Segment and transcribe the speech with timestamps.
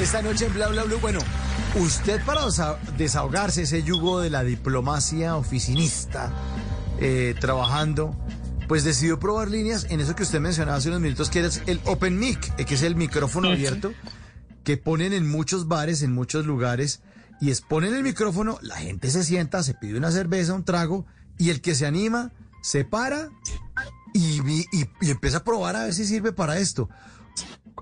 [0.00, 1.18] Esta noche en Bla Bla Blue, bueno,
[1.76, 6.32] usted para desa- desahogarse ese yugo de la diplomacia oficinista,
[7.00, 8.16] eh, trabajando,
[8.66, 11.80] pues decidió probar líneas en eso que usted mencionaba hace unos minutos, que es el
[11.84, 13.92] Open Mic, eh, que es el micrófono abierto
[14.64, 17.00] que ponen en muchos bares, en muchos lugares,
[17.40, 21.06] y es ponen el micrófono, la gente se sienta, se pide una cerveza, un trago,
[21.38, 23.28] y el que se anima se para
[24.12, 24.40] y-
[25.00, 26.88] y empieza a probar a ver si sirve para esto.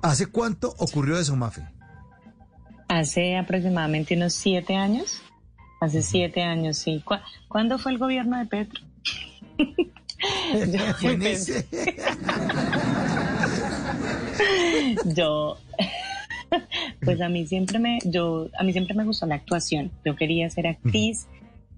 [0.03, 1.67] ¿Hace cuánto ocurrió eso, Mafe?
[2.89, 5.21] Hace aproximadamente unos siete años.
[5.81, 7.01] Hace siete años, sí.
[7.05, 7.15] ¿Cu-
[7.49, 8.81] ¿Cuándo fue el gobierno de Petro?
[11.05, 11.67] Yo ese-
[17.05, 20.49] pues a mí siempre me yo a mí siempre me gustó la actuación yo quería
[20.51, 21.27] ser actriz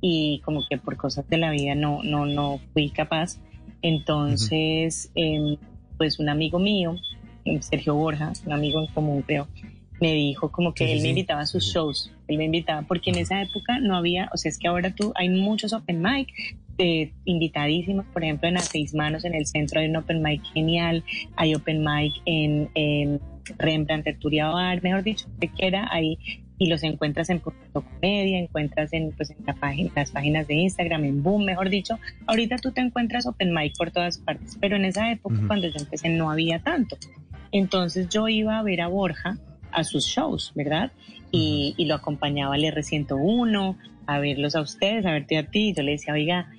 [0.01, 3.39] y como que por cosas de la vida no no no fui capaz
[3.83, 5.57] entonces em,
[5.99, 6.97] pues un amigo mío
[7.61, 9.49] Sergio Borja un amigo en común creo
[10.01, 12.83] me dijo como que Sí, sí, él me invitaba a sus shows él me invitaba
[12.83, 16.03] porque en esa época no había o sea es que ahora tú hay muchos open
[16.03, 16.29] mic
[16.83, 20.43] eh, invitadísimos, por ejemplo, en A Seis Manos, en el centro hay un open mic
[20.55, 21.05] genial,
[21.37, 23.21] hay open mic en, en
[23.59, 26.19] Rembrandt, Tertulia Bar, mejor dicho, que quiera, ahí
[26.57, 30.55] y los encuentras en Punto Comedia, encuentras en, pues, en la página, las páginas de
[30.55, 31.99] Instagram, en Boom, mejor dicho.
[32.27, 35.47] Ahorita tú te encuentras open mic por todas partes, pero en esa época, Ujú.
[35.49, 36.97] cuando yo empecé, no había tanto.
[37.53, 39.39] Entonces yo iba a ver a Borja
[39.73, 40.93] a sus shows, ¿verdad?
[41.31, 45.73] Y, y lo acompañaba al R101, a verlos a ustedes, a verte a ti.
[45.77, 46.51] Yo le decía, oiga,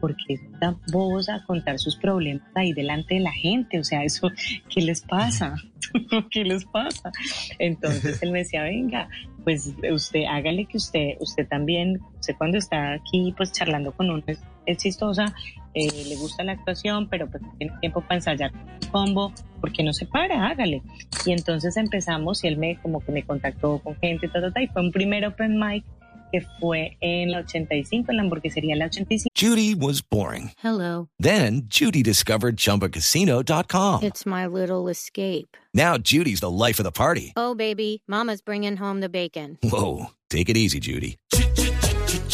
[0.00, 3.78] ¿por qué tan bobos a contar sus problemas ahí delante de la gente?
[3.78, 4.30] O sea, eso,
[4.68, 5.54] ¿qué les pasa?
[6.30, 7.10] ¿Qué les pasa?
[7.58, 9.08] Entonces él me decía, venga,
[9.44, 14.22] pues usted hágale que usted, usted también, usted cuando está aquí pues charlando con uno
[14.26, 15.34] es, es chistosa,
[15.74, 19.92] eh, le gusta la actuación, pero pues tiene tiempo para ensayar un combo, porque no
[19.92, 20.82] se para, hágale.
[21.26, 24.62] Y entonces empezamos y él me como que me contactó con gente, ta, ta, ta,
[24.62, 25.84] y fue un primer open mic
[26.32, 29.28] que fue en la 85, en la hamburguesería La 85.
[29.36, 30.50] Judy was boring.
[30.58, 31.08] Hello.
[31.16, 34.02] Then Judy discovered ChumbaCasino.com.
[34.02, 35.56] It's my little escape.
[35.72, 37.32] Now Judy's the life of the party.
[37.36, 39.58] Oh, baby, Mama's bringing home the bacon.
[39.62, 41.18] Whoa, take it easy, Judy.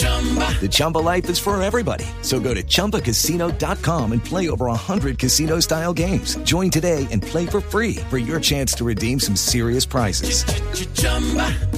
[0.00, 2.04] The Chumba life is for everybody.
[2.22, 6.36] So go to ChumbaCasino.com and play over 100 casino-style games.
[6.42, 10.44] Join today and play for free for your chance to redeem some serious prizes.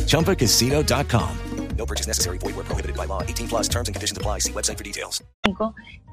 [0.06, 1.38] ChumbaCasino.com.
[1.76, 2.38] No purchase necessary.
[2.38, 3.22] Void were prohibited by law.
[3.22, 4.40] 18 plus terms and conditions apply.
[4.40, 5.22] See website for details.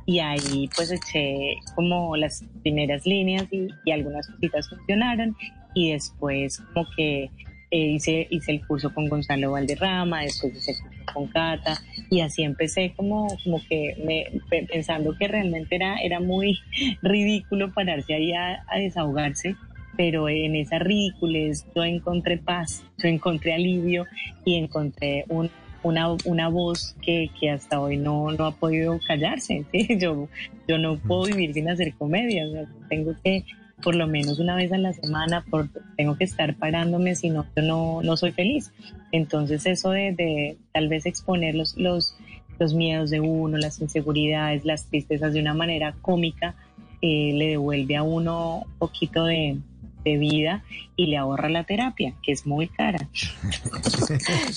[0.07, 5.35] y ahí pues eché como las primeras líneas y, y algunas cositas funcionaron
[5.75, 7.29] y después como que
[7.71, 12.21] eh, hice, hice el curso con Gonzalo Valderrama, después hice el curso con Cata y
[12.21, 16.59] así empecé como, como que me, pe- pensando que realmente era, era muy
[17.01, 19.55] ridículo pararse ahí a, a desahogarse
[19.97, 24.05] pero en esa ridiculez yo encontré paz, yo encontré alivio
[24.45, 25.49] y encontré un,
[25.83, 29.65] una, una voz que, que hasta hoy no, no ha podido callarse.
[29.73, 29.87] ¿sí?
[29.99, 30.29] Yo,
[30.69, 33.43] yo no puedo vivir sin hacer comedia, o sea, tengo que
[33.81, 37.45] por lo menos una vez a la semana, por, tengo que estar parándome, si no,
[37.55, 38.71] yo no, no soy feliz.
[39.11, 42.15] Entonces eso de, de tal vez exponer los, los,
[42.59, 46.55] los miedos de uno, las inseguridades, las tristezas de una manera cómica,
[47.01, 49.57] eh, le devuelve a uno un poquito de,
[50.03, 50.63] de vida
[50.95, 53.07] y le ahorra la terapia, que es muy cara.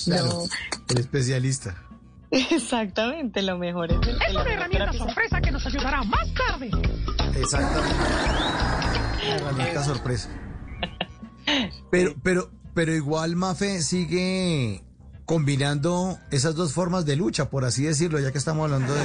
[0.04, 0.44] Claro,
[0.88, 1.76] el especialista.
[2.30, 6.70] Exactamente, lo mejor es el, Es una herramienta sorpresa que nos ayudará más tarde.
[7.36, 7.94] Exactamente.
[9.22, 10.28] Herramienta sorpresa.
[11.90, 14.80] Pero, pero, pero igual Mafe sigue
[15.26, 19.02] combinando esas dos formas de lucha, por así decirlo, ya que estamos hablando de,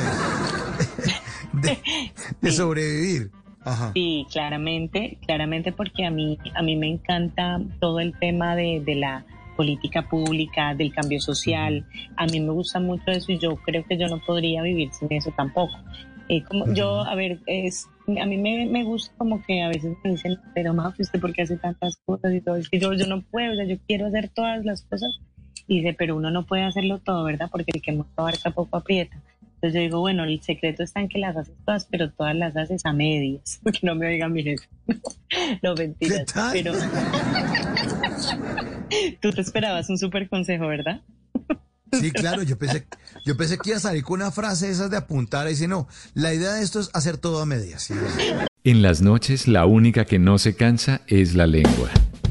[1.53, 1.79] de,
[2.41, 3.31] de sobrevivir.
[3.65, 3.91] Ajá.
[3.93, 8.95] Sí, claramente, claramente porque a mí, a mí me encanta todo el tema de, de
[8.95, 9.25] la
[9.57, 11.85] política pública, del cambio social.
[12.15, 15.11] A mí me gusta mucho eso y yo creo que yo no podría vivir sin
[15.11, 15.75] eso tampoco.
[16.29, 19.97] Eh, como yo, a ver, es, a mí me, me gusta como que a veces
[20.03, 22.55] me dicen, pero Mafi, ¿usted por qué hace tantas cosas y todo?
[22.55, 25.19] Es que yo, yo no puedo, o sea, yo quiero hacer todas las cosas.
[25.69, 27.49] Y dice, pero uno no puede hacerlo todo, ¿verdad?
[27.51, 29.21] Porque el que mucho abarca poco aprieta.
[29.55, 32.55] Entonces yo digo, bueno, el secreto está en que las haces todas, pero todas las
[32.55, 33.59] haces a medias.
[33.65, 34.67] Que no me oiga mi jefe.
[35.61, 36.33] no, mentiras.
[36.53, 36.73] Pero
[39.21, 41.01] tú te esperabas un súper consejo, ¿verdad?
[41.91, 42.87] Sí, claro, yo pensé,
[43.25, 45.87] yo pensé que iba a salir con una frase esas de apuntar y dice, no,
[46.13, 47.89] la idea de esto es hacer todo a medias.
[48.63, 51.89] En las noches la única que no se cansa es la lengua.